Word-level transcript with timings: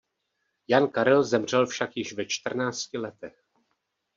Jan 0.67 0.87
Karel 0.87 1.23
zemřel 1.23 1.67
však 1.67 1.97
již 1.97 2.13
ve 2.13 2.25
čtrnácti 2.25 2.97
letech. 2.97 3.43